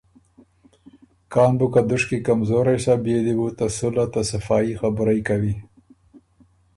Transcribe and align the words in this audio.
کان 1.31 1.51
بُو 1.57 1.67
که 1.73 1.81
دُشکی 1.89 2.17
کمزورئ 2.27 2.77
سَۀ 2.83 2.93
بيې 3.03 3.19
دی 3.25 3.33
بو 3.37 3.47
ته 3.57 3.65
صلحه 3.77 4.05
ته 4.13 4.21
صفايي 4.31 4.73
خبُرئ 4.79 5.19
کوی۔ 5.27 5.53